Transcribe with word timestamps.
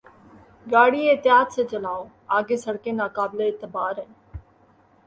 گاڑی 0.67 1.01
احتیاط 1.09 1.47
سے 1.55 1.63
چلاؤ! 1.71 2.03
آگے 2.37 2.57
سڑکیں 2.63 2.93
ناقابل 2.93 3.39
اعتبار 3.43 3.93
ہیں۔ 3.99 4.11